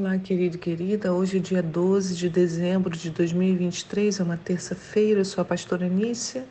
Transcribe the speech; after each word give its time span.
Olá, 0.00 0.16
querido 0.16 0.54
e 0.54 0.58
querida. 0.60 1.12
Hoje 1.12 1.38
é 1.38 1.40
dia 1.40 1.60
12 1.60 2.14
de 2.14 2.28
dezembro 2.28 2.96
de 2.96 3.10
2023, 3.10 4.20
é 4.20 4.22
uma 4.22 4.36
terça-feira. 4.36 5.18
Eu 5.18 5.24
sou 5.24 5.42
a 5.42 5.44
pastora 5.44 5.88
Nícia 5.88 6.46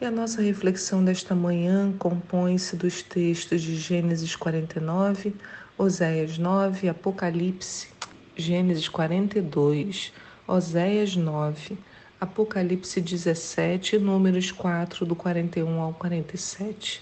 e 0.00 0.04
a 0.04 0.10
nossa 0.10 0.42
reflexão 0.42 1.04
desta 1.04 1.32
manhã 1.32 1.94
compõe-se 1.96 2.74
dos 2.74 3.00
textos 3.00 3.62
de 3.62 3.76
Gênesis 3.76 4.34
49, 4.34 5.32
Oséias 5.78 6.38
9, 6.38 6.88
Apocalipse, 6.88 7.86
Gênesis 8.34 8.88
42, 8.88 10.12
Oséias 10.44 11.14
9, 11.14 11.78
Apocalipse 12.20 13.00
17 13.00 13.94
e 13.94 13.98
Números 14.00 14.50
4, 14.50 15.06
do 15.06 15.14
41 15.14 15.80
ao 15.80 15.94
47. 15.94 17.00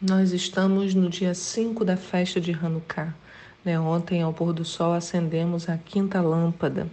Nós 0.00 0.32
estamos 0.32 0.94
no 0.94 1.10
dia 1.10 1.34
5 1.34 1.84
da 1.84 1.98
festa 1.98 2.40
de 2.40 2.52
Hanukkah. 2.52 3.14
Né? 3.66 3.80
Ontem, 3.80 4.22
ao 4.22 4.32
pôr 4.32 4.52
do 4.52 4.64
sol, 4.64 4.92
acendemos 4.92 5.68
a 5.68 5.76
quinta 5.76 6.20
lâmpada. 6.20 6.88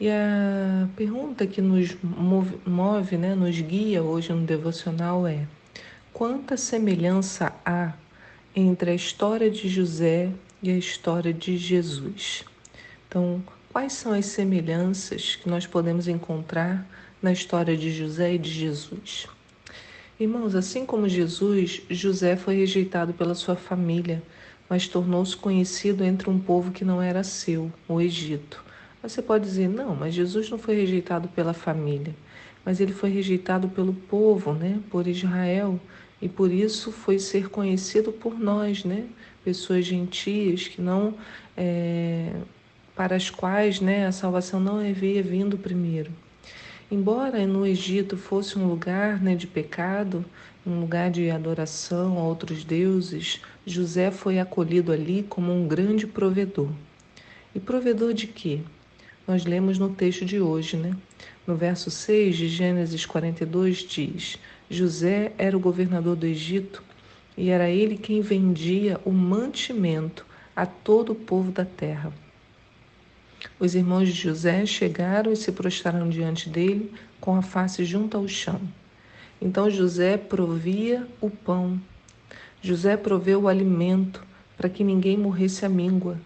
E 0.00 0.10
a 0.10 0.88
pergunta 0.96 1.46
que 1.46 1.62
nos 1.62 1.96
move, 2.02 2.58
move 2.66 3.16
né, 3.16 3.36
nos 3.36 3.60
guia 3.60 4.02
hoje 4.02 4.32
no 4.32 4.44
devocional 4.44 5.24
é: 5.28 5.46
quanta 6.12 6.56
semelhança 6.56 7.52
há 7.64 7.92
entre 8.52 8.90
a 8.90 8.94
história 8.94 9.48
de 9.48 9.68
José 9.68 10.30
e 10.60 10.72
a 10.72 10.76
história 10.76 11.32
de 11.32 11.56
Jesus? 11.56 12.44
Então, 13.06 13.40
quais 13.72 13.92
são 13.92 14.12
as 14.12 14.26
semelhanças 14.26 15.36
que 15.36 15.48
nós 15.48 15.68
podemos 15.68 16.08
encontrar 16.08 16.84
na 17.22 17.30
história 17.30 17.76
de 17.76 17.92
José 17.92 18.34
e 18.34 18.38
de 18.38 18.50
Jesus? 18.50 19.28
Irmãos, 20.18 20.56
assim 20.56 20.84
como 20.84 21.08
Jesus, 21.08 21.80
José 21.88 22.34
foi 22.34 22.56
rejeitado 22.56 23.14
pela 23.14 23.36
sua 23.36 23.54
família 23.54 24.20
mas 24.72 24.88
tornou-se 24.88 25.36
conhecido 25.36 26.02
entre 26.02 26.30
um 26.30 26.38
povo 26.38 26.70
que 26.70 26.82
não 26.82 27.02
era 27.02 27.22
seu, 27.22 27.70
o 27.86 28.00
Egito. 28.00 28.64
Você 29.02 29.20
pode 29.20 29.44
dizer, 29.44 29.68
não, 29.68 29.94
mas 29.94 30.14
Jesus 30.14 30.48
não 30.48 30.56
foi 30.56 30.74
rejeitado 30.76 31.28
pela 31.28 31.52
família, 31.52 32.14
mas 32.64 32.80
ele 32.80 32.94
foi 32.94 33.10
rejeitado 33.10 33.68
pelo 33.68 33.92
povo, 33.92 34.54
né, 34.54 34.80
por 34.88 35.06
Israel, 35.06 35.78
e 36.22 36.26
por 36.26 36.50
isso 36.50 36.90
foi 36.90 37.18
ser 37.18 37.50
conhecido 37.50 38.12
por 38.12 38.40
nós, 38.40 38.82
né, 38.82 39.04
pessoas 39.44 39.84
gentias 39.84 40.68
que 40.68 40.80
não, 40.80 41.16
é, 41.54 42.32
para 42.96 43.14
as 43.14 43.28
quais, 43.28 43.78
né, 43.78 44.06
a 44.06 44.12
salvação 44.12 44.58
não 44.58 44.78
havia 44.78 45.22
vindo 45.22 45.58
primeiro. 45.58 46.10
Embora 46.90 47.46
no 47.46 47.66
Egito 47.66 48.16
fosse 48.16 48.58
um 48.58 48.66
lugar 48.66 49.22
né, 49.22 49.34
de 49.34 49.46
pecado, 49.46 50.24
um 50.64 50.80
lugar 50.80 51.10
de 51.10 51.28
adoração 51.28 52.18
a 52.18 52.22
outros 52.22 52.64
deuses, 52.64 53.40
José 53.66 54.10
foi 54.12 54.38
acolhido 54.38 54.92
ali 54.92 55.24
como 55.28 55.52
um 55.52 55.66
grande 55.66 56.06
provedor. 56.06 56.70
E 57.54 57.58
provedor 57.58 58.14
de 58.14 58.28
quê? 58.28 58.60
Nós 59.26 59.44
lemos 59.44 59.78
no 59.78 59.90
texto 59.90 60.24
de 60.24 60.40
hoje, 60.40 60.76
né? 60.76 60.96
No 61.46 61.56
verso 61.56 61.90
6 61.90 62.36
de 62.36 62.48
Gênesis 62.48 63.04
42 63.04 63.78
diz: 63.78 64.38
José 64.70 65.32
era 65.36 65.56
o 65.56 65.60
governador 65.60 66.14
do 66.14 66.26
Egito 66.26 66.82
e 67.36 67.50
era 67.50 67.68
ele 67.68 67.96
quem 67.96 68.20
vendia 68.20 69.00
o 69.04 69.10
mantimento 69.10 70.24
a 70.54 70.64
todo 70.64 71.10
o 71.10 71.16
povo 71.16 71.50
da 71.50 71.64
terra. 71.64 72.12
Os 73.58 73.74
irmãos 73.74 74.06
de 74.08 74.14
José 74.14 74.64
chegaram 74.64 75.32
e 75.32 75.36
se 75.36 75.50
prostraram 75.50 76.08
diante 76.08 76.48
dele 76.48 76.92
com 77.20 77.34
a 77.34 77.42
face 77.42 77.84
junto 77.84 78.16
ao 78.16 78.28
chão. 78.28 78.60
Então 79.44 79.68
José 79.68 80.16
provia 80.16 81.04
o 81.20 81.28
pão. 81.28 81.76
José 82.62 82.96
proveu 82.96 83.40
o 83.42 83.48
alimento 83.48 84.24
para 84.56 84.68
que 84.68 84.84
ninguém 84.84 85.18
morresse 85.18 85.66
à 85.66 85.68
míngua. 85.68 86.16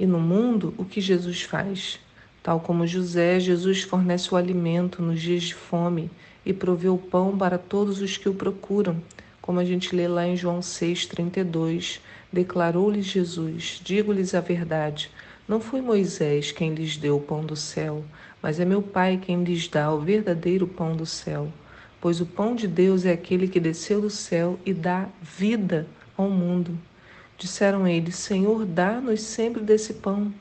E 0.00 0.04
no 0.04 0.18
mundo, 0.18 0.74
o 0.76 0.84
que 0.84 1.00
Jesus 1.00 1.42
faz? 1.42 2.00
Tal 2.42 2.58
como 2.58 2.84
José, 2.84 3.38
Jesus 3.38 3.82
fornece 3.82 4.34
o 4.34 4.36
alimento 4.36 5.00
nos 5.00 5.22
dias 5.22 5.44
de 5.44 5.54
fome 5.54 6.10
e 6.44 6.52
provê 6.52 6.88
o 6.88 6.98
pão 6.98 7.38
para 7.38 7.56
todos 7.56 8.02
os 8.02 8.16
que 8.16 8.28
o 8.28 8.34
procuram. 8.34 9.00
Como 9.40 9.60
a 9.60 9.64
gente 9.64 9.94
lê 9.94 10.08
lá 10.08 10.26
em 10.26 10.36
João 10.36 10.58
6,32, 10.58 12.00
declarou-lhes 12.32 13.06
Jesus: 13.06 13.80
Digo-lhes 13.84 14.34
a 14.34 14.40
verdade, 14.40 15.08
não 15.46 15.60
foi 15.60 15.80
Moisés 15.80 16.50
quem 16.50 16.74
lhes 16.74 16.96
deu 16.96 17.18
o 17.18 17.20
pão 17.20 17.44
do 17.44 17.54
céu, 17.54 18.04
mas 18.42 18.58
é 18.58 18.64
meu 18.64 18.82
Pai 18.82 19.20
quem 19.24 19.44
lhes 19.44 19.68
dá 19.68 19.94
o 19.94 20.00
verdadeiro 20.00 20.66
pão 20.66 20.96
do 20.96 21.06
céu. 21.06 21.48
Pois 22.06 22.20
o 22.20 22.26
pão 22.26 22.54
de 22.54 22.68
Deus 22.68 23.04
é 23.04 23.10
aquele 23.10 23.48
que 23.48 23.58
desceu 23.58 24.00
do 24.00 24.08
céu 24.08 24.60
e 24.64 24.72
dá 24.72 25.08
vida 25.20 25.88
ao 26.16 26.30
mundo. 26.30 26.78
Disseram 27.36 27.84
eles: 27.84 28.14
Senhor, 28.14 28.64
dá-nos 28.64 29.20
sempre 29.22 29.60
desse 29.60 29.94
pão. 29.94 30.32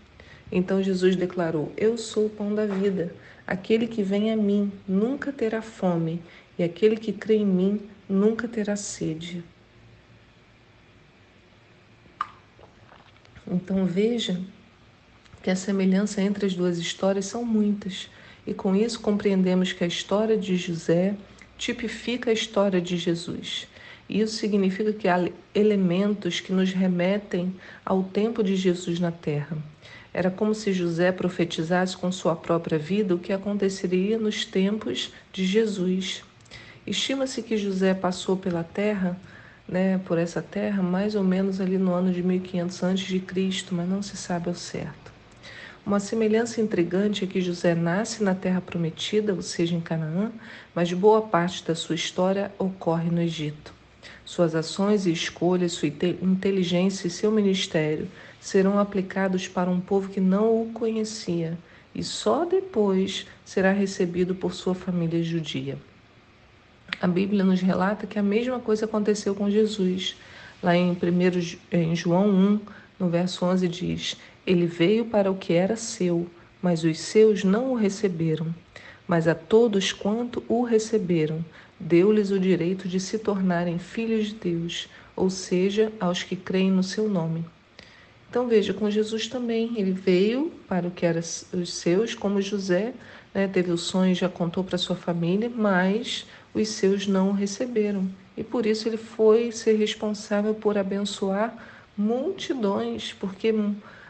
Então 0.51 0.83
Jesus 0.83 1.15
declarou: 1.15 1.73
Eu 1.75 1.97
sou 1.97 2.27
o 2.27 2.29
pão 2.29 2.53
da 2.53 2.67
vida. 2.67 3.15
Aquele 3.47 3.87
que 3.87 4.03
vem 4.03 4.31
a 4.31 4.37
mim 4.37 4.71
nunca 4.87 5.31
terá 5.33 5.59
fome, 5.59 6.21
e 6.55 6.61
aquele 6.63 6.97
que 6.97 7.11
crê 7.11 7.37
em 7.37 7.47
mim 7.47 7.81
nunca 8.07 8.47
terá 8.47 8.75
sede. 8.75 9.43
Então 13.47 13.87
veja 13.87 14.39
que 15.41 15.49
a 15.49 15.55
semelhança 15.55 16.21
entre 16.21 16.45
as 16.45 16.53
duas 16.53 16.77
histórias 16.77 17.25
são 17.25 17.43
muitas, 17.43 18.07
e 18.45 18.53
com 18.53 18.75
isso 18.75 18.99
compreendemos 18.99 19.73
que 19.73 19.83
a 19.83 19.87
história 19.87 20.37
de 20.37 20.55
José 20.57 21.15
tipifica 21.57 22.29
a 22.29 22.33
história 22.33 22.81
de 22.81 22.97
Jesus. 22.97 23.67
Isso 24.07 24.35
significa 24.35 24.93
que 24.93 25.07
há 25.07 25.27
elementos 25.53 26.39
que 26.39 26.53
nos 26.53 26.71
remetem 26.71 27.55
ao 27.83 28.03
tempo 28.03 28.43
de 28.43 28.55
Jesus 28.55 28.99
na 28.99 29.11
terra. 29.11 29.57
Era 30.13 30.29
como 30.29 30.53
se 30.53 30.71
José 30.71 31.11
profetizasse 31.11 31.97
com 31.97 32.11
sua 32.11 32.35
própria 32.35 32.77
vida 32.77 33.15
o 33.15 33.19
que 33.19 33.33
aconteceria 33.33 34.17
nos 34.17 34.45
tempos 34.45 35.11
de 35.33 35.45
Jesus. 35.45 36.23
Estima-se 36.85 37.41
que 37.41 37.57
José 37.57 37.93
passou 37.93 38.37
pela 38.37 38.63
terra, 38.63 39.19
né, 39.67 39.99
por 40.05 40.17
essa 40.17 40.41
terra, 40.41 40.83
mais 40.83 41.15
ou 41.15 41.23
menos 41.23 41.59
ali 41.59 41.77
no 41.77 41.91
ano 41.91 42.13
de 42.13 42.21
1500 42.21 42.83
a.C., 42.83 43.21
mas 43.71 43.89
não 43.89 44.01
se 44.01 44.15
sabe 44.15 44.47
ao 44.47 44.55
certo. 44.55 45.04
Uma 45.85 45.99
semelhança 45.99 46.59
intrigante 46.59 47.23
é 47.23 47.27
que 47.27 47.39
José 47.39 47.75
nasce 47.75 48.23
na 48.23 48.33
terra 48.33 48.59
prometida, 48.59 49.35
ou 49.35 49.43
seja, 49.43 49.75
em 49.75 49.79
Canaã, 49.79 50.31
mas 50.73 50.91
boa 50.91 51.21
parte 51.21 51.63
da 51.63 51.75
sua 51.75 51.93
história 51.93 52.51
ocorre 52.57 53.11
no 53.11 53.21
Egito. 53.21 53.71
Suas 54.25 54.55
ações 54.55 55.05
e 55.05 55.11
escolhas, 55.11 55.73
sua 55.73 55.87
inteligência 55.87 57.05
e 57.05 57.11
seu 57.11 57.31
ministério 57.31 58.09
serão 58.39 58.79
aplicados 58.79 59.47
para 59.47 59.69
um 59.69 59.79
povo 59.79 60.09
que 60.09 60.19
não 60.19 60.59
o 60.59 60.71
conhecia 60.73 61.55
e 61.93 62.03
só 62.03 62.45
depois 62.45 63.27
será 63.45 63.71
recebido 63.71 64.33
por 64.33 64.55
sua 64.55 64.73
família 64.73 65.21
judia. 65.21 65.77
A 66.99 67.05
Bíblia 67.05 67.43
nos 67.43 67.61
relata 67.61 68.07
que 68.07 68.17
a 68.17 68.23
mesma 68.23 68.59
coisa 68.59 68.85
aconteceu 68.85 69.35
com 69.35 69.51
Jesus. 69.51 70.15
Lá 70.63 70.75
em, 70.75 70.91
1, 70.91 70.97
em 71.71 71.95
João 71.95 72.27
1, 72.27 72.59
no 72.99 73.09
verso 73.09 73.45
11 73.45 73.67
diz: 73.67 74.17
Ele 74.45 74.65
veio 74.65 75.05
para 75.05 75.31
o 75.31 75.35
que 75.35 75.53
era 75.53 75.75
seu, 75.75 76.27
mas 76.61 76.83
os 76.83 76.99
seus 76.99 77.43
não 77.43 77.71
o 77.71 77.75
receberam. 77.75 78.53
Mas 79.07 79.27
a 79.27 79.35
todos 79.35 79.91
quanto 79.91 80.43
o 80.47 80.63
receberam, 80.63 81.43
deu-lhes 81.79 82.31
o 82.31 82.39
direito 82.39 82.87
de 82.87 82.99
se 82.99 83.19
tornarem 83.19 83.77
filhos 83.77 84.27
de 84.27 84.35
Deus, 84.35 84.87
ou 85.15 85.29
seja, 85.29 85.91
aos 85.99 86.23
que 86.23 86.35
creem 86.35 86.71
no 86.71 86.83
seu 86.83 87.07
nome. 87.07 87.45
Então 88.29 88.47
veja, 88.47 88.73
com 88.73 88.89
Jesus 88.89 89.27
também, 89.27 89.73
ele 89.77 89.91
veio 89.91 90.51
para 90.67 90.87
o 90.87 90.91
que 90.91 91.05
eram 91.05 91.19
os 91.19 91.73
seus, 91.73 92.13
como 92.13 92.41
José, 92.41 92.93
né, 93.33 93.47
teve 93.47 93.71
o 93.71 93.77
sonho 93.77 94.11
e 94.11 94.15
já 94.15 94.27
contou 94.27 94.63
para 94.63 94.77
sua 94.77 94.95
família, 94.95 95.49
mas 95.49 96.25
os 96.53 96.67
seus 96.69 97.07
não 97.07 97.29
o 97.29 97.33
receberam. 97.33 98.09
E 98.35 98.43
por 98.43 98.65
isso 98.65 98.87
ele 98.89 98.97
foi 98.97 99.51
ser 99.51 99.77
responsável 99.77 100.53
por 100.53 100.77
abençoar 100.77 101.55
multidões, 101.97 103.13
porque 103.13 103.53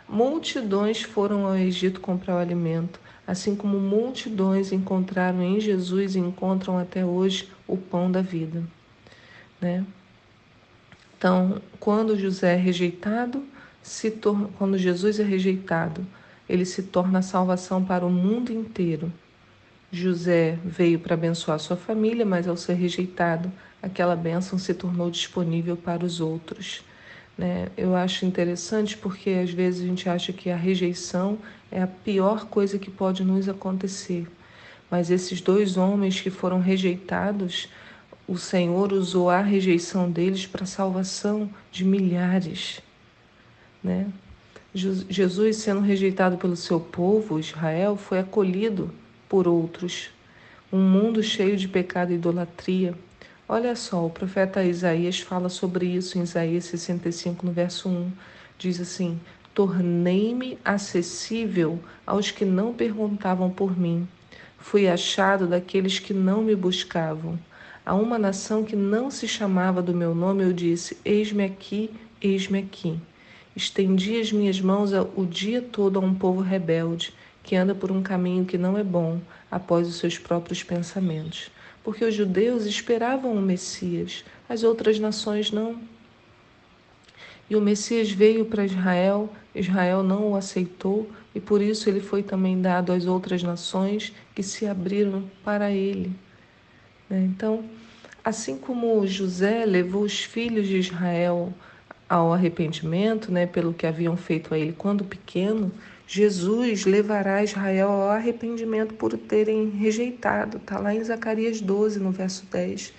multidões 0.08 1.02
foram 1.02 1.46
ao 1.46 1.56
Egito 1.56 2.00
comprar 2.00 2.36
o 2.36 2.40
alimento, 2.40 3.00
assim 3.26 3.56
como 3.56 3.80
multidões 3.80 4.72
encontraram 4.72 5.42
em 5.42 5.60
Jesus 5.60 6.16
e 6.16 6.20
encontram 6.20 6.78
até 6.78 7.06
hoje 7.06 7.50
o 7.68 7.78
pão 7.78 8.12
da 8.12 8.22
vida. 8.22 8.64
Né? 9.60 9.86
Então, 11.18 11.62
quando 11.80 12.20
José 12.20 12.54
é 12.54 12.58
rejeitado, 12.58 13.44
se 13.82 14.12
torna, 14.12 14.50
quando 14.58 14.78
Jesus 14.78 15.20
é 15.20 15.24
rejeitado, 15.24 16.06
ele 16.48 16.66
se 16.66 16.84
torna 16.84 17.20
a 17.20 17.24
salvação 17.24 17.84
para 17.84 18.06
o 18.06 18.10
mundo 18.10 18.52
inteiro. 18.52 19.12
José 19.92 20.60
veio 20.64 21.00
para 21.00 21.14
abençoar 21.14 21.60
sua 21.60 21.78
família, 21.78 22.26
mas 22.26 22.48
ao 22.48 22.58
ser 22.58 22.74
rejeitado, 22.74 23.52
aquela 23.82 24.16
bênção 24.16 24.60
se 24.60 24.74
tornou 24.74 25.10
disponível 25.10 25.78
para 25.78 26.06
os 26.06 26.20
outros. 26.20 26.84
Né? 27.38 27.68
Eu 27.76 27.96
acho 27.96 28.26
interessante 28.26 28.98
porque 28.98 29.30
às 29.32 29.52
vezes 29.52 29.84
a 29.84 29.88
gente 29.88 30.10
acha 30.10 30.32
que 30.32 30.50
a 30.50 30.56
rejeição 30.56 31.38
é 31.72 31.82
a 31.82 31.88
pior 31.88 32.46
coisa 32.46 32.80
que 32.80 32.90
pode 32.90 33.24
nos 33.24 33.50
acontecer. 33.50 34.28
Mas 34.90 35.10
esses 35.10 35.42
dois 35.42 35.78
homens 35.78 36.22
que 36.22 36.30
foram 36.30 36.60
rejeitados, 36.60 37.68
o 38.28 38.38
Senhor 38.38 38.94
usou 38.94 39.30
a 39.30 39.42
rejeição 39.42 40.10
deles 40.10 40.46
para 40.46 40.64
a 40.64 40.68
salvação 40.68 41.50
de 41.72 41.84
milhares. 41.84 42.82
Né? 43.84 44.08
Jesus, 44.74 45.58
sendo 45.58 45.80
rejeitado 45.80 46.38
pelo 46.38 46.56
seu 46.56 46.80
povo, 46.80 47.40
Israel, 47.40 47.96
foi 47.96 48.20
acolhido 48.20 48.92
por 49.30 49.48
outros. 49.48 50.10
Um 50.72 50.82
mundo 50.82 51.24
cheio 51.24 51.56
de 51.56 51.68
pecado 51.68 52.12
e 52.12 52.16
idolatria. 52.16 52.94
Olha 53.48 53.76
só, 53.76 54.04
o 54.04 54.10
profeta 54.10 54.64
Isaías 54.64 55.20
fala 55.20 55.50
sobre 55.50 55.86
isso 55.86 56.18
em 56.18 56.24
Isaías 56.24 56.66
65, 56.66 57.46
no 57.46 57.52
verso 57.52 57.88
1. 57.88 58.12
Diz 58.58 58.82
assim: 58.82 59.20
Tornei-me 59.54 60.58
acessível 60.66 61.80
aos 62.08 62.32
que 62.32 62.44
não 62.44 62.74
perguntavam 62.74 63.52
por 63.52 63.78
mim. 63.78 64.08
Fui 64.58 64.88
achado 64.88 65.46
daqueles 65.46 66.00
que 66.00 66.12
não 66.12 66.42
me 66.42 66.56
buscavam. 66.56 67.38
A 67.86 67.94
uma 67.94 68.18
nação 68.18 68.64
que 68.64 68.76
não 68.76 69.12
se 69.12 69.28
chamava 69.28 69.80
do 69.80 69.94
meu 69.94 70.16
nome, 70.16 70.44
eu 70.44 70.52
disse: 70.52 70.98
Eis-me 71.06 71.44
aqui, 71.44 71.92
eis-me 72.20 72.58
aqui. 72.58 73.00
Estendi 73.56 74.20
as 74.20 74.32
minhas 74.32 74.60
mãos 74.60 74.90
o 75.16 75.24
dia 75.24 75.62
todo 75.62 76.00
a 76.00 76.02
um 76.02 76.16
povo 76.16 76.42
rebelde, 76.42 77.14
que 77.44 77.56
anda 77.56 77.76
por 77.76 77.92
um 77.92 78.02
caminho 78.02 78.44
que 78.44 78.58
não 78.58 78.76
é 78.76 78.84
bom, 78.84 79.22
após 79.52 79.88
os 79.88 79.98
seus 79.98 80.18
próprios 80.18 80.64
pensamentos. 80.64 81.52
Porque 81.86 82.04
os 82.04 82.16
judeus 82.16 82.66
esperavam 82.66 83.36
o 83.36 83.42
Messias, 83.42 84.26
as 84.50 84.64
outras 84.64 84.98
nações 84.98 85.52
não. 85.52 85.80
E 87.48 87.56
o 87.56 87.62
Messias 87.62 88.10
veio 88.10 88.44
para 88.46 88.66
Israel, 88.66 89.32
Israel 89.54 90.02
não 90.02 90.32
o 90.32 90.36
aceitou, 90.36 91.08
e 91.36 91.40
por 91.40 91.62
isso 91.62 91.88
ele 91.88 92.00
foi 92.00 92.24
também 92.24 92.60
dado 92.60 92.92
às 92.92 93.06
outras 93.06 93.44
nações 93.44 94.12
que 94.34 94.42
se 94.42 94.66
abriram 94.66 95.30
para 95.44 95.70
ele. 95.70 96.12
Né? 97.08 97.22
Então, 97.22 97.64
assim 98.24 98.58
como 98.58 99.06
José 99.06 99.64
levou 99.64 100.02
os 100.02 100.24
filhos 100.24 100.68
de 100.68 100.80
Israel 100.80 101.54
ao 102.10 102.34
arrependimento, 102.34 103.32
né, 103.32 103.46
pelo 103.46 103.76
que 103.76 103.86
haviam 103.86 104.18
feito 104.18 104.56
a 104.56 104.58
ele 104.58 104.74
quando 104.74 105.04
pequeno, 105.04 105.72
Jesus 106.08 106.86
levará 106.86 107.44
Israel 107.44 107.90
ao 107.90 108.10
arrependimento 108.10 108.94
por 108.94 109.18
terem 109.18 109.70
rejeitado. 109.70 110.58
Está 110.58 110.80
lá 110.80 110.94
em 110.94 111.04
Zacarias 111.04 111.60
12, 111.60 112.00
no 112.00 112.12
verso 112.12 112.46
10. 112.52 112.94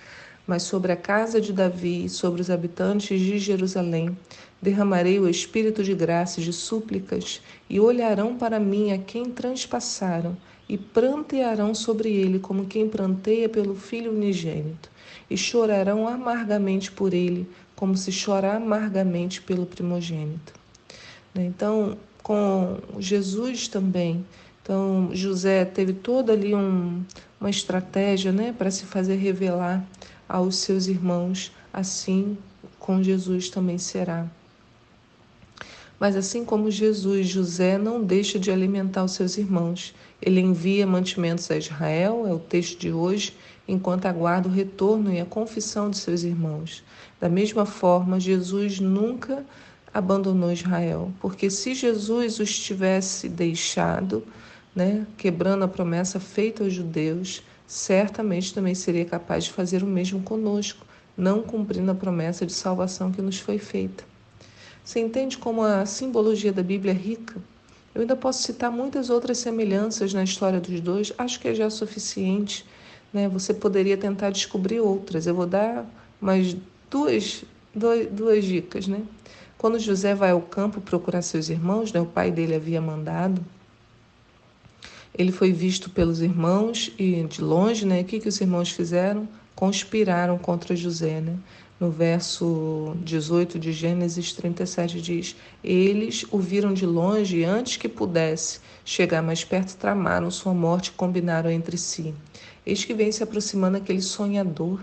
Mas 0.45 0.63
sobre 0.63 0.91
a 0.91 0.97
casa 0.97 1.39
de 1.39 1.53
Davi 1.53 2.05
e 2.05 2.09
sobre 2.09 2.41
os 2.41 2.49
habitantes 2.49 3.19
de 3.19 3.37
Jerusalém 3.37 4.17
derramarei 4.61 5.19
o 5.19 5.29
espírito 5.29 5.83
de 5.83 5.93
graça 5.93 6.39
e 6.39 6.43
de 6.43 6.51
súplicas, 6.51 7.41
e 7.69 7.79
olharão 7.79 8.35
para 8.35 8.59
mim 8.59 8.91
a 8.91 8.97
quem 8.97 9.25
transpassaram, 9.25 10.35
e 10.67 10.77
prantearão 10.77 11.73
sobre 11.73 12.09
ele 12.09 12.39
como 12.39 12.65
quem 12.65 12.89
pranteia 12.89 13.47
pelo 13.47 13.75
filho 13.75 14.11
unigênito, 14.11 14.89
e 15.29 15.37
chorarão 15.37 16.07
amargamente 16.07 16.91
por 16.91 17.13
ele, 17.13 17.47
como 17.75 17.95
se 17.95 18.11
chora 18.11 18.55
amargamente 18.55 19.41
pelo 19.41 19.65
primogênito. 19.65 20.53
Né? 21.33 21.45
Então, 21.45 21.97
com 22.27 22.77
Jesus 22.99 23.69
também, 23.69 24.25
então 24.61 25.11
José 25.13 25.63
teve 25.63 25.93
toda 25.93 26.33
ali 26.33 26.53
um, 26.53 27.01
uma 27.39 27.49
estratégia 27.49 28.33
né, 28.33 28.53
para 28.57 28.69
se 28.69 28.83
fazer 28.83 29.15
revelar 29.15 29.81
aos 30.27 30.57
seus 30.57 30.87
irmãos, 30.87 31.53
assim 31.71 32.37
com 32.77 33.01
Jesus 33.01 33.49
também 33.49 33.77
será. 33.77 34.27
Mas 35.97 36.17
assim 36.17 36.43
como 36.43 36.69
Jesus, 36.69 37.29
José 37.29 37.77
não 37.77 38.03
deixa 38.03 38.37
de 38.37 38.51
alimentar 38.51 39.05
os 39.05 39.13
seus 39.13 39.37
irmãos. 39.37 39.95
Ele 40.21 40.41
envia 40.41 40.85
mantimentos 40.85 41.49
a 41.49 41.55
Israel, 41.55 42.25
é 42.27 42.33
o 42.33 42.39
texto 42.39 42.77
de 42.77 42.91
hoje, 42.91 43.37
enquanto 43.65 44.05
aguarda 44.05 44.49
o 44.49 44.51
retorno 44.51 45.13
e 45.13 45.21
a 45.21 45.25
confissão 45.25 45.89
de 45.89 45.97
seus 45.97 46.23
irmãos. 46.23 46.83
Da 47.21 47.29
mesma 47.29 47.65
forma, 47.65 48.19
Jesus 48.19 48.81
nunca 48.81 49.45
abandonou 49.97 50.51
Israel, 50.51 51.11
porque 51.19 51.49
se 51.49 51.73
Jesus 51.73 52.39
os 52.39 52.55
tivesse 52.55 53.27
deixado, 53.27 54.23
né, 54.75 55.07
quebrando 55.17 55.63
a 55.63 55.67
promessa 55.67 56.19
feita 56.19 56.63
aos 56.63 56.71
judeus, 56.71 57.41
certamente 57.65 58.53
também 58.53 58.75
seria 58.75 59.05
capaz 59.05 59.45
de 59.45 59.51
fazer 59.51 59.81
o 59.81 59.87
mesmo 59.87 60.21
conosco, 60.21 60.85
não 61.17 61.41
cumprindo 61.41 61.89
a 61.89 61.95
promessa 61.95 62.45
de 62.45 62.53
salvação 62.53 63.11
que 63.11 63.23
nos 63.23 63.39
foi 63.39 63.57
feita. 63.57 64.03
Você 64.85 64.99
entende 64.99 65.35
como 65.35 65.63
a 65.63 65.83
simbologia 65.87 66.53
da 66.53 66.61
Bíblia 66.61 66.93
é 66.93 66.95
rica? 66.95 67.35
Eu 67.95 68.01
ainda 68.01 68.15
posso 68.15 68.43
citar 68.43 68.71
muitas 68.71 69.09
outras 69.09 69.39
semelhanças 69.39 70.13
na 70.13 70.23
história 70.23 70.59
dos 70.59 70.79
dois, 70.79 71.11
acho 71.17 71.39
que 71.39 71.47
é 71.47 71.55
já 71.55 71.71
suficiente. 71.71 72.63
Né? 73.11 73.27
Você 73.29 73.51
poderia 73.51 73.97
tentar 73.97 74.29
descobrir 74.29 74.79
outras. 74.79 75.25
Eu 75.25 75.33
vou 75.33 75.47
dar 75.47 75.83
mais 76.21 76.55
duas, 76.87 77.43
duas, 77.73 78.07
duas 78.11 78.45
dicas. 78.45 78.87
Né? 78.87 79.01
Quando 79.57 79.79
José 79.79 80.13
vai 80.13 80.31
ao 80.31 80.41
campo 80.41 80.79
procurar 80.79 81.21
seus 81.21 81.49
irmãos, 81.49 81.91
né? 81.91 81.99
o 81.99 82.05
pai 82.05 82.31
dele 82.31 82.55
havia 82.55 82.79
mandado, 82.79 83.43
ele 85.17 85.31
foi 85.31 85.51
visto 85.51 85.89
pelos 85.89 86.21
irmãos 86.21 86.91
e 86.97 87.23
de 87.23 87.41
longe, 87.41 87.85
né? 87.85 88.01
O 88.01 88.05
que, 88.05 88.19
que 88.19 88.29
os 88.29 88.39
irmãos 88.39 88.69
fizeram? 88.69 89.27
Conspiraram 89.55 90.37
contra 90.37 90.75
José, 90.75 91.19
né? 91.19 91.37
no 91.79 91.91
verso 91.91 92.95
18 93.03 93.59
de 93.59 93.71
Gênesis 93.71 94.33
37 94.33 95.01
diz: 95.01 95.35
Eles 95.63 96.25
o 96.31 96.39
viram 96.39 96.73
de 96.73 96.85
longe 96.85 97.37
e 97.37 97.43
antes 97.43 97.77
que 97.77 97.87
pudesse 97.87 98.59
chegar 98.83 99.21
mais 99.21 99.43
perto, 99.43 99.77
tramaram 99.77 100.31
sua 100.31 100.53
morte 100.53 100.87
e 100.87 100.91
combinaram 100.91 101.49
entre 101.49 101.77
si. 101.77 102.13
Eis 102.65 102.83
que 102.83 102.93
vem 102.93 103.11
se 103.11 103.23
aproximando 103.23 103.77
aquele 103.77 104.01
sonhador. 104.01 104.79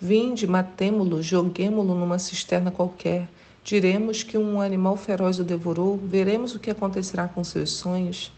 Vinde, 0.00 0.46
matemo-lo, 0.46 1.22
joguemo-lo 1.22 1.94
numa 1.94 2.18
cisterna 2.18 2.70
qualquer. 2.70 3.28
Diremos 3.66 4.22
que 4.22 4.38
um 4.38 4.60
animal 4.60 4.96
feroz 4.96 5.38
o 5.38 5.44
devorou, 5.44 5.98
veremos 5.98 6.54
o 6.54 6.58
que 6.58 6.70
acontecerá 6.70 7.28
com 7.28 7.44
seus 7.44 7.72
sonhos. 7.72 8.32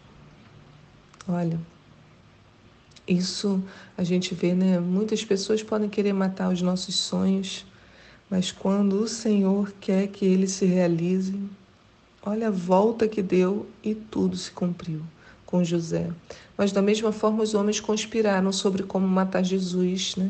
Olha, 1.25 1.57
isso 3.07 3.63
a 3.97 4.03
gente 4.03 4.35
vê, 4.35 4.53
né? 4.53 4.79
Muitas 4.79 5.23
pessoas 5.23 5.63
podem 5.63 5.87
querer 5.87 6.11
matar 6.11 6.51
os 6.51 6.61
nossos 6.61 6.95
sonhos 6.95 7.65
mas 8.29 8.51
quando 8.51 9.01
o 9.01 9.07
Senhor 9.07 9.73
quer 9.81 10.07
que 10.07 10.23
ele 10.23 10.47
se 10.47 10.65
realize, 10.65 11.33
olha 12.21 12.49
a 12.49 12.51
volta 12.51 13.07
que 13.07 13.23
deu 13.23 13.65
e 13.83 13.95
tudo 13.95 14.37
se 14.37 14.51
cumpriu 14.51 15.01
com 15.45 15.63
José. 15.63 16.11
Mas 16.55 16.71
da 16.71 16.81
mesma 16.81 17.11
forma 17.11 17.41
os 17.41 17.55
homens 17.55 17.79
conspiraram 17.79 18.51
sobre 18.51 18.83
como 18.83 19.07
matar 19.07 19.43
Jesus, 19.43 20.15
né? 20.15 20.29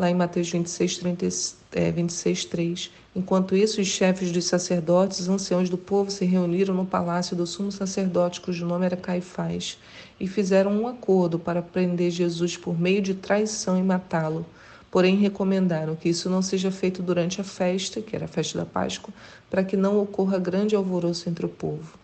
Lá 0.00 0.10
em 0.10 0.14
Mateus 0.14 0.50
26, 0.50 0.96
30, 0.96 1.28
é, 1.72 1.92
26, 1.92 2.46
3. 2.46 2.90
Enquanto 3.14 3.54
isso, 3.54 3.82
os 3.82 3.86
chefes 3.86 4.32
dos 4.32 4.46
sacerdotes, 4.46 5.20
os 5.20 5.28
anciãos 5.28 5.68
do 5.68 5.76
povo, 5.76 6.10
se 6.10 6.24
reuniram 6.24 6.74
no 6.74 6.86
palácio 6.86 7.36
do 7.36 7.46
sumo 7.46 7.70
sacerdote, 7.70 8.40
cujo 8.40 8.64
nome 8.64 8.86
era 8.86 8.96
Caifás, 8.96 9.76
e 10.18 10.26
fizeram 10.26 10.72
um 10.72 10.88
acordo 10.88 11.38
para 11.38 11.60
prender 11.60 12.10
Jesus 12.10 12.56
por 12.56 12.80
meio 12.80 13.02
de 13.02 13.12
traição 13.12 13.78
e 13.78 13.82
matá-lo. 13.82 14.46
Porém, 14.90 15.16
recomendaram 15.16 15.94
que 15.94 16.08
isso 16.08 16.30
não 16.30 16.40
seja 16.40 16.70
feito 16.70 17.02
durante 17.02 17.42
a 17.42 17.44
festa, 17.44 18.00
que 18.00 18.16
era 18.16 18.24
a 18.24 18.28
festa 18.28 18.56
da 18.56 18.64
Páscoa, 18.64 19.12
para 19.50 19.62
que 19.62 19.76
não 19.76 20.00
ocorra 20.00 20.38
grande 20.38 20.74
alvoroço 20.74 21.28
entre 21.28 21.44
o 21.44 21.48
povo. 21.48 21.99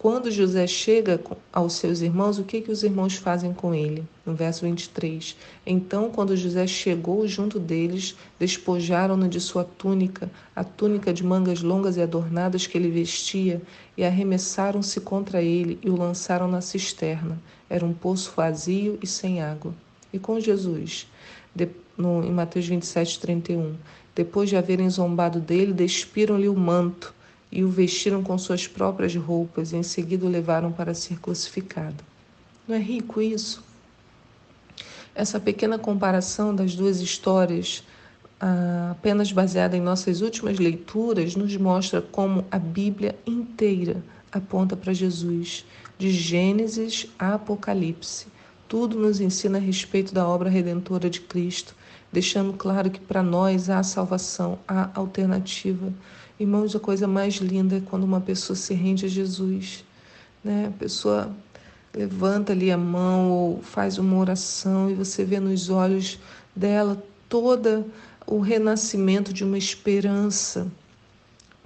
Quando 0.00 0.30
José 0.30 0.66
chega 0.66 1.20
aos 1.52 1.74
seus 1.74 2.00
irmãos, 2.00 2.38
o 2.38 2.44
que, 2.44 2.62
que 2.62 2.70
os 2.70 2.82
irmãos 2.82 3.16
fazem 3.16 3.52
com 3.52 3.74
ele? 3.74 4.02
No 4.24 4.32
verso 4.32 4.64
23. 4.64 5.36
Então, 5.66 6.08
quando 6.10 6.34
José 6.34 6.66
chegou 6.66 7.28
junto 7.28 7.60
deles, 7.60 8.16
despojaram-no 8.38 9.28
de 9.28 9.38
sua 9.38 9.62
túnica, 9.62 10.30
a 10.56 10.64
túnica 10.64 11.12
de 11.12 11.22
mangas 11.22 11.60
longas 11.60 11.98
e 11.98 12.00
adornadas 12.00 12.66
que 12.66 12.78
ele 12.78 12.88
vestia, 12.88 13.60
e 13.94 14.02
arremessaram-se 14.02 15.02
contra 15.02 15.42
ele 15.42 15.78
e 15.82 15.90
o 15.90 15.98
lançaram 15.98 16.48
na 16.48 16.62
cisterna. 16.62 17.38
Era 17.68 17.84
um 17.84 17.92
poço 17.92 18.32
vazio 18.34 18.98
e 19.02 19.06
sem 19.06 19.42
água. 19.42 19.74
E 20.10 20.18
com 20.18 20.40
Jesus? 20.40 21.06
De, 21.54 21.68
no, 21.94 22.24
em 22.24 22.32
Mateus 22.32 22.66
27, 22.66 23.20
31. 23.20 23.74
Depois 24.14 24.48
de 24.48 24.56
haverem 24.56 24.88
zombado 24.88 25.40
dele, 25.40 25.74
despiram-lhe 25.74 26.48
o 26.48 26.56
manto 26.56 27.14
e 27.50 27.64
o 27.64 27.68
vestiram 27.68 28.22
com 28.22 28.36
suas 28.38 28.66
próprias 28.66 29.14
roupas, 29.14 29.72
e 29.72 29.76
em 29.76 29.82
seguida 29.82 30.24
o 30.24 30.28
levaram 30.28 30.70
para 30.70 30.94
ser 30.94 31.18
crucificado. 31.18 32.04
Não 32.66 32.76
é 32.76 32.78
rico 32.78 33.20
isso? 33.20 33.62
Essa 35.14 35.40
pequena 35.40 35.78
comparação 35.78 36.54
das 36.54 36.74
duas 36.74 37.00
histórias, 37.00 37.82
ah, 38.40 38.90
apenas 38.92 39.32
baseada 39.32 39.76
em 39.76 39.80
nossas 39.80 40.20
últimas 40.20 40.58
leituras, 40.58 41.34
nos 41.34 41.56
mostra 41.56 42.00
como 42.00 42.44
a 42.50 42.58
Bíblia 42.58 43.18
inteira 43.26 44.02
aponta 44.30 44.76
para 44.76 44.92
Jesus, 44.92 45.64
de 45.98 46.10
Gênesis 46.10 47.06
a 47.18 47.34
Apocalipse. 47.34 48.28
Tudo 48.68 48.98
nos 48.98 49.20
ensina 49.20 49.58
a 49.58 49.60
respeito 49.60 50.14
da 50.14 50.26
obra 50.26 50.48
redentora 50.48 51.10
de 51.10 51.20
Cristo, 51.20 51.74
deixando 52.12 52.52
claro 52.52 52.90
que 52.90 53.00
para 53.00 53.22
nós 53.22 53.68
há 53.68 53.82
salvação, 53.82 54.58
há 54.66 54.90
alternativa. 54.94 55.92
Irmãos, 56.40 56.74
a 56.74 56.80
coisa 56.80 57.06
mais 57.06 57.34
linda 57.34 57.76
é 57.76 57.82
quando 57.82 58.04
uma 58.04 58.18
pessoa 58.18 58.56
se 58.56 58.72
rende 58.72 59.04
a 59.04 59.08
Jesus. 59.10 59.84
Né? 60.42 60.68
A 60.68 60.78
pessoa 60.78 61.36
levanta 61.94 62.54
ali 62.54 62.72
a 62.72 62.78
mão 62.78 63.30
ou 63.30 63.62
faz 63.62 63.98
uma 63.98 64.16
oração 64.16 64.90
e 64.90 64.94
você 64.94 65.22
vê 65.22 65.38
nos 65.38 65.68
olhos 65.68 66.18
dela 66.56 67.04
toda 67.28 67.86
o 68.26 68.38
renascimento 68.38 69.34
de 69.34 69.44
uma 69.44 69.58
esperança, 69.58 70.66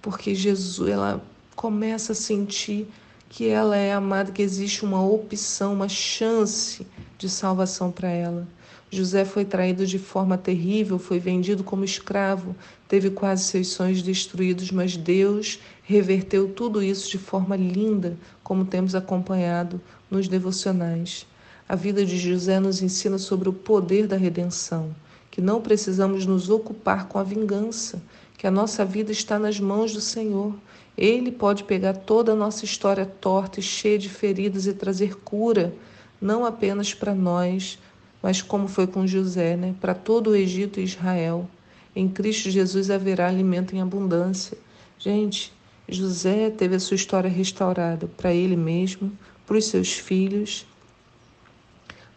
porque 0.02 0.34
Jesus, 0.34 0.90
ela 0.90 1.24
começa 1.54 2.10
a 2.10 2.16
sentir 2.16 2.88
que 3.28 3.46
ela 3.46 3.76
é 3.76 3.92
amada, 3.92 4.32
que 4.32 4.42
existe 4.42 4.84
uma 4.84 5.06
opção, 5.06 5.72
uma 5.72 5.88
chance 5.88 6.84
de 7.16 7.28
salvação 7.28 7.92
para 7.92 8.08
ela. 8.08 8.44
José 8.90 9.24
foi 9.24 9.44
traído 9.44 9.86
de 9.86 9.98
forma 9.98 10.38
terrível, 10.38 10.98
foi 10.98 11.18
vendido 11.18 11.64
como 11.64 11.84
escravo, 11.84 12.54
teve 12.94 13.10
quase 13.10 13.42
seus 13.42 13.66
sonhos 13.70 14.02
destruídos, 14.02 14.70
mas 14.70 14.96
Deus 14.96 15.58
reverteu 15.82 16.52
tudo 16.52 16.80
isso 16.80 17.10
de 17.10 17.18
forma 17.18 17.56
linda, 17.56 18.16
como 18.40 18.64
temos 18.64 18.94
acompanhado 18.94 19.80
nos 20.08 20.28
devocionais. 20.28 21.26
A 21.68 21.74
vida 21.74 22.06
de 22.06 22.16
José 22.16 22.60
nos 22.60 22.80
ensina 22.80 23.18
sobre 23.18 23.48
o 23.48 23.52
poder 23.52 24.06
da 24.06 24.16
redenção, 24.16 24.94
que 25.28 25.40
não 25.40 25.60
precisamos 25.60 26.24
nos 26.24 26.48
ocupar 26.48 27.08
com 27.08 27.18
a 27.18 27.24
vingança, 27.24 28.00
que 28.38 28.46
a 28.46 28.50
nossa 28.50 28.84
vida 28.84 29.10
está 29.10 29.40
nas 29.40 29.58
mãos 29.58 29.92
do 29.92 30.00
Senhor. 30.00 30.54
Ele 30.96 31.32
pode 31.32 31.64
pegar 31.64 31.94
toda 31.94 32.30
a 32.30 32.36
nossa 32.36 32.64
história 32.64 33.04
torta 33.04 33.58
e 33.58 33.62
cheia 33.64 33.98
de 33.98 34.08
feridas 34.08 34.68
e 34.68 34.72
trazer 34.72 35.16
cura, 35.16 35.74
não 36.20 36.46
apenas 36.46 36.94
para 36.94 37.12
nós, 37.12 37.76
mas 38.22 38.40
como 38.40 38.68
foi 38.68 38.86
com 38.86 39.04
José, 39.04 39.56
né? 39.56 39.74
para 39.80 39.94
todo 39.94 40.30
o 40.30 40.36
Egito 40.36 40.78
e 40.78 40.84
Israel. 40.84 41.50
Em 41.94 42.08
Cristo 42.08 42.50
Jesus 42.50 42.90
haverá 42.90 43.28
alimento 43.28 43.74
em 43.74 43.80
abundância. 43.80 44.58
Gente, 44.98 45.52
José 45.88 46.50
teve 46.50 46.76
a 46.76 46.80
sua 46.80 46.96
história 46.96 47.30
restaurada 47.30 48.08
para 48.16 48.32
ele 48.32 48.56
mesmo, 48.56 49.12
para 49.46 49.56
os 49.56 49.66
seus 49.66 49.92
filhos, 49.92 50.66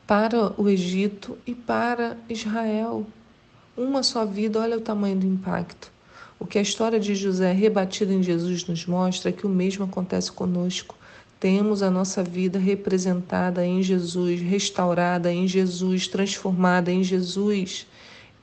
para 0.07 0.59
o 0.59 0.69
Egito 0.69 1.37
e 1.45 1.53
para 1.53 2.17
Israel. 2.29 3.05
Uma 3.75 4.01
só 4.01 4.25
vida, 4.25 4.59
olha 4.59 4.77
o 4.77 4.81
tamanho 4.81 5.17
do 5.17 5.27
impacto. 5.27 5.91
O 6.39 6.45
que 6.45 6.57
a 6.57 6.61
história 6.61 6.99
de 6.99 7.13
José 7.13 7.51
rebatida 7.51 8.13
em 8.13 8.23
Jesus 8.23 8.65
nos 8.65 8.85
mostra 8.85 9.29
é 9.29 9.33
que 9.33 9.45
o 9.45 9.49
mesmo 9.49 9.85
acontece 9.85 10.31
conosco. 10.31 10.95
Temos 11.39 11.83
a 11.83 11.91
nossa 11.91 12.23
vida 12.23 12.57
representada 12.57 13.65
em 13.65 13.83
Jesus, 13.83 14.39
restaurada 14.41 15.31
em 15.31 15.47
Jesus, 15.47 16.07
transformada 16.07 16.91
em 16.91 17.03
Jesus. 17.03 17.85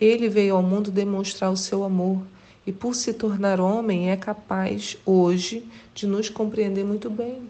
Ele 0.05 0.29
veio 0.29 0.57
ao 0.57 0.63
mundo 0.63 0.91
demonstrar 0.91 1.51
o 1.51 1.57
seu 1.57 1.85
amor 1.85 2.23
e, 2.67 2.73
por 2.73 2.95
se 2.95 3.13
tornar 3.13 3.61
homem, 3.61 4.11
é 4.11 4.17
capaz 4.17 4.99
hoje 5.07 5.65
de 5.95 6.07
nos 6.07 6.29
compreender 6.29 6.85
muito 6.85 7.09
bem. 7.09 7.43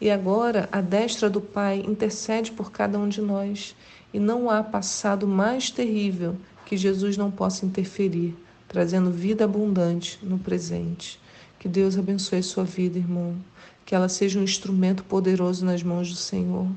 E 0.00 0.10
agora 0.10 0.68
a 0.72 0.80
destra 0.80 1.28
do 1.28 1.40
Pai 1.40 1.84
intercede 1.86 2.52
por 2.52 2.70
cada 2.72 2.98
um 2.98 3.08
de 3.08 3.20
nós, 3.20 3.76
e 4.14 4.18
não 4.18 4.48
há 4.48 4.62
passado 4.62 5.26
mais 5.26 5.70
terrível 5.70 6.36
que 6.64 6.76
Jesus 6.76 7.16
não 7.16 7.30
possa 7.30 7.66
interferir, 7.66 8.34
trazendo 8.66 9.10
vida 9.10 9.44
abundante 9.44 10.18
no 10.22 10.38
presente. 10.38 11.20
Que 11.58 11.68
Deus 11.68 11.98
abençoe 11.98 12.38
a 12.38 12.42
sua 12.42 12.64
vida, 12.64 12.98
irmão 12.98 13.36
que 13.90 13.94
ela 13.96 14.08
seja 14.08 14.38
um 14.38 14.44
instrumento 14.44 15.02
poderoso 15.02 15.64
nas 15.66 15.82
mãos 15.82 16.08
do 16.08 16.14
Senhor. 16.14 16.68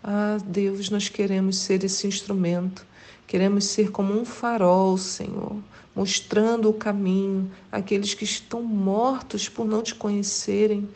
Ah, 0.00 0.38
Deus, 0.46 0.90
nós 0.90 1.08
queremos 1.08 1.56
ser 1.56 1.82
esse 1.82 2.06
instrumento, 2.06 2.86
queremos 3.26 3.64
ser 3.64 3.90
como 3.90 4.18
um 4.18 4.24
farol, 4.24 4.96
Senhor, 4.96 5.56
mostrando 5.94 6.68
o 6.68 6.74
caminho 6.74 7.50
àqueles 7.70 8.14
que 8.14 8.24
estão 8.24 8.62
mortos 8.62 9.48
por 9.48 9.66
não 9.66 9.82
te 9.82 9.94
conhecerem. 9.94 10.88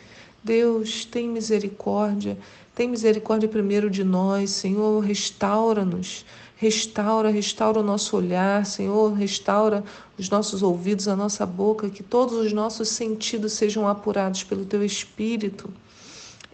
Deus, 0.42 1.04
tem 1.04 1.28
misericórdia, 1.28 2.38
tem 2.74 2.88
misericórdia 2.88 3.48
primeiro 3.48 3.90
de 3.90 4.04
nós, 4.04 4.50
Senhor, 4.50 5.00
restaura-nos, 5.00 6.24
Restaura, 6.60 7.30
restaura 7.30 7.80
o 7.80 7.82
nosso 7.82 8.14
olhar, 8.14 8.66
Senhor, 8.66 9.14
restaura 9.14 9.82
os 10.18 10.28
nossos 10.28 10.62
ouvidos, 10.62 11.08
a 11.08 11.16
nossa 11.16 11.46
boca, 11.46 11.88
que 11.88 12.02
todos 12.02 12.34
os 12.34 12.52
nossos 12.52 12.90
sentidos 12.90 13.54
sejam 13.54 13.88
apurados 13.88 14.44
pelo 14.44 14.66
Teu 14.66 14.84
Espírito. 14.84 15.70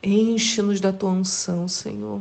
Enche-nos 0.00 0.80
da 0.80 0.92
Tua 0.92 1.10
unção, 1.10 1.66
Senhor. 1.66 2.20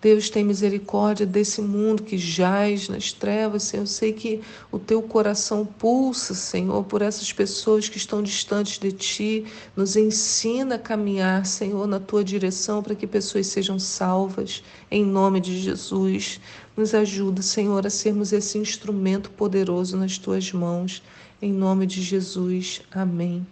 Deus 0.00 0.30
tem 0.30 0.42
misericórdia 0.42 1.26
desse 1.26 1.60
mundo 1.60 2.02
que 2.02 2.16
jaz 2.16 2.88
nas 2.88 3.12
trevas, 3.12 3.64
Senhor. 3.64 3.82
Eu 3.82 3.86
sei 3.86 4.14
que 4.14 4.40
o 4.72 4.78
teu 4.78 5.02
coração 5.02 5.66
pulsa, 5.66 6.32
Senhor, 6.32 6.82
por 6.84 7.02
essas 7.02 7.30
pessoas 7.34 7.86
que 7.86 7.98
estão 7.98 8.22
distantes 8.22 8.78
de 8.78 8.92
ti. 8.92 9.44
Nos 9.76 9.96
ensina 9.96 10.76
a 10.76 10.78
caminhar, 10.78 11.44
Senhor, 11.44 11.86
na 11.86 12.00
tua 12.00 12.24
direção 12.24 12.82
para 12.82 12.94
que 12.94 13.06
pessoas 13.06 13.48
sejam 13.48 13.78
salvas. 13.78 14.62
Em 14.90 15.04
nome 15.04 15.38
de 15.38 15.60
Jesus, 15.60 16.40
nos 16.74 16.94
ajuda, 16.94 17.42
Senhor, 17.42 17.86
a 17.86 17.90
sermos 17.90 18.32
esse 18.32 18.56
instrumento 18.56 19.30
poderoso 19.30 19.98
nas 19.98 20.16
tuas 20.16 20.50
mãos. 20.50 21.02
Em 21.42 21.52
nome 21.52 21.86
de 21.86 22.00
Jesus. 22.00 22.80
Amém. 22.90 23.46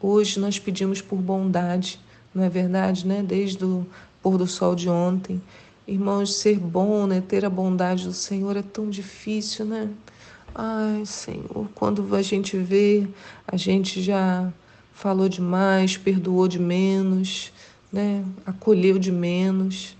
Hoje 0.00 0.40
nós 0.40 0.58
pedimos 0.58 1.02
por 1.02 1.18
bondade, 1.18 2.00
não 2.34 2.42
é 2.42 2.48
verdade, 2.48 3.06
né? 3.06 3.22
Desde 3.22 3.62
o 3.62 3.86
pôr 4.22 4.38
do 4.38 4.46
sol 4.46 4.74
de 4.74 4.88
ontem. 4.88 5.42
Irmãos, 5.86 6.34
ser 6.34 6.58
bom, 6.58 7.06
né? 7.06 7.20
Ter 7.20 7.44
a 7.44 7.50
bondade 7.50 8.04
do 8.04 8.12
Senhor 8.12 8.56
é 8.56 8.62
tão 8.62 8.88
difícil, 8.88 9.64
né? 9.64 9.88
Ai, 10.54 11.04
Senhor, 11.06 11.68
quando 11.74 12.14
a 12.14 12.22
gente 12.22 12.56
vê, 12.56 13.06
a 13.46 13.56
gente 13.56 14.02
já 14.02 14.52
falou 14.92 15.28
demais, 15.28 15.96
perdoou 15.96 16.46
de 16.46 16.58
menos, 16.58 17.52
né? 17.92 18.24
Acolheu 18.44 18.98
de 18.98 19.10
menos. 19.10 19.96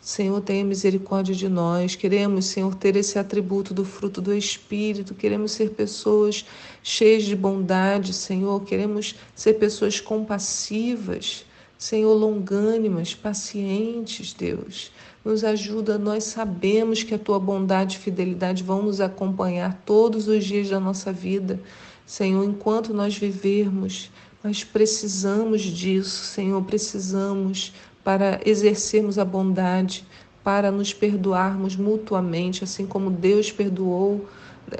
Senhor, 0.00 0.40
tenha 0.40 0.64
misericórdia 0.64 1.34
de 1.34 1.48
nós. 1.48 1.94
Queremos, 1.94 2.46
Senhor, 2.46 2.74
ter 2.74 2.96
esse 2.96 3.18
atributo 3.18 3.74
do 3.74 3.84
fruto 3.84 4.20
do 4.20 4.34
Espírito. 4.34 5.14
Queremos 5.14 5.52
ser 5.52 5.70
pessoas 5.70 6.46
cheias 6.82 7.24
de 7.24 7.36
bondade, 7.36 8.14
Senhor. 8.14 8.64
Queremos 8.64 9.14
ser 9.34 9.54
pessoas 9.54 10.00
compassivas, 10.00 11.44
Senhor, 11.78 12.14
longânimas, 12.14 13.14
pacientes, 13.14 14.32
Deus. 14.32 14.90
Nos 15.22 15.44
ajuda, 15.44 15.98
nós 15.98 16.24
sabemos 16.24 17.02
que 17.02 17.14
a 17.14 17.18
tua 17.18 17.38
bondade 17.38 17.96
e 17.96 18.00
fidelidade 18.00 18.62
vão 18.62 18.82
nos 18.82 19.02
acompanhar 19.02 19.82
todos 19.84 20.28
os 20.28 20.42
dias 20.44 20.70
da 20.70 20.80
nossa 20.80 21.12
vida, 21.12 21.60
Senhor, 22.06 22.42
enquanto 22.42 22.94
nós 22.94 23.14
vivermos. 23.16 24.10
Nós 24.42 24.64
precisamos 24.64 25.60
disso, 25.60 26.24
Senhor, 26.24 26.62
precisamos 26.64 27.74
para 28.02 28.40
exercermos 28.46 29.18
a 29.18 29.24
bondade, 29.24 30.06
para 30.42 30.70
nos 30.70 30.94
perdoarmos 30.94 31.76
mutuamente, 31.76 32.64
assim 32.64 32.86
como 32.86 33.10
Deus 33.10 33.52
perdoou 33.52 34.26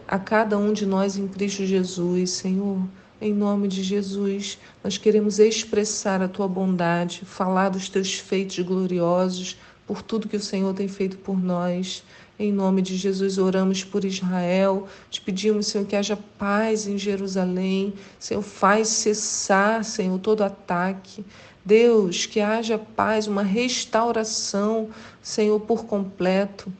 a 0.08 0.18
cada 0.18 0.56
um 0.56 0.72
de 0.72 0.86
nós 0.86 1.18
em 1.18 1.28
Cristo 1.28 1.66
Jesus, 1.66 2.30
Senhor. 2.30 2.78
Em 3.20 3.34
nome 3.34 3.68
de 3.68 3.82
Jesus, 3.82 4.58
nós 4.82 4.96
queremos 4.96 5.38
expressar 5.38 6.22
a 6.22 6.28
tua 6.28 6.48
bondade, 6.48 7.20
falar 7.26 7.68
dos 7.68 7.90
teus 7.90 8.14
feitos 8.14 8.58
gloriosos, 8.60 9.58
por 9.90 10.02
tudo 10.02 10.28
que 10.28 10.36
o 10.36 10.40
Senhor 10.40 10.72
tem 10.72 10.86
feito 10.86 11.18
por 11.18 11.36
nós. 11.36 12.04
Em 12.38 12.52
nome 12.52 12.80
de 12.80 12.96
Jesus, 12.96 13.38
oramos 13.38 13.82
por 13.82 14.04
Israel. 14.04 14.86
Te 15.10 15.20
pedimos, 15.20 15.66
Senhor, 15.66 15.84
que 15.84 15.96
haja 15.96 16.16
paz 16.38 16.86
em 16.86 16.96
Jerusalém. 16.96 17.92
Senhor, 18.16 18.40
faz 18.40 18.86
cessar, 18.86 19.84
Senhor, 19.84 20.16
todo 20.20 20.44
ataque. 20.44 21.24
Deus, 21.64 22.24
que 22.24 22.38
haja 22.38 22.78
paz, 22.78 23.26
uma 23.26 23.42
restauração, 23.42 24.90
Senhor, 25.20 25.58
por 25.58 25.84
completo. 25.84 26.72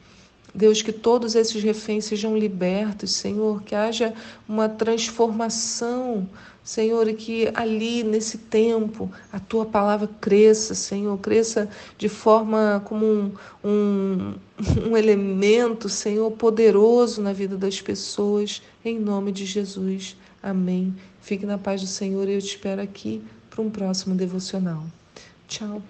Deus, 0.55 0.81
que 0.81 0.93
todos 0.93 1.35
esses 1.35 1.61
reféns 1.61 2.05
sejam 2.05 2.37
libertos, 2.37 3.11
Senhor, 3.11 3.61
que 3.63 3.75
haja 3.75 4.13
uma 4.47 4.69
transformação, 4.69 6.29
Senhor, 6.63 7.07
e 7.07 7.13
que 7.13 7.49
ali, 7.53 8.03
nesse 8.03 8.37
tempo, 8.37 9.11
a 9.31 9.39
tua 9.39 9.65
palavra 9.65 10.07
cresça, 10.19 10.75
Senhor, 10.75 11.17
cresça 11.17 11.69
de 11.97 12.07
forma 12.07 12.81
como 12.85 13.05
um, 13.05 13.31
um, 13.63 14.33
um 14.89 14.97
elemento, 14.97 15.89
Senhor, 15.89 16.29
poderoso 16.31 17.21
na 17.21 17.33
vida 17.33 17.57
das 17.57 17.81
pessoas, 17.81 18.61
em 18.85 18.99
nome 18.99 19.31
de 19.31 19.45
Jesus. 19.45 20.15
Amém. 20.41 20.95
Fique 21.19 21.45
na 21.45 21.57
paz 21.57 21.81
do 21.81 21.87
Senhor 21.87 22.27
e 22.27 22.33
eu 22.33 22.41
te 22.41 22.47
espero 22.47 22.81
aqui 22.81 23.21
para 23.49 23.61
um 23.61 23.69
próximo 23.69 24.15
devocional. 24.15 24.83
Tchau. 25.47 25.81